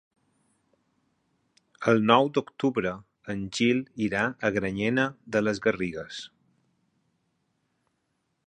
[1.93, 2.95] El nou d'octubre
[3.35, 6.23] en Gil irà a Granyena de les Garrigues.